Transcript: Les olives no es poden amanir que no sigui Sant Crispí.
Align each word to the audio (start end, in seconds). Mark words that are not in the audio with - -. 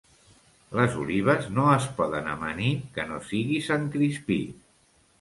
Les 0.79 0.97
olives 1.03 1.45
no 1.59 1.67
es 1.75 1.87
poden 2.01 2.33
amanir 2.33 2.73
que 2.99 3.09
no 3.13 3.23
sigui 3.31 3.63
Sant 3.71 3.89
Crispí. 3.99 4.45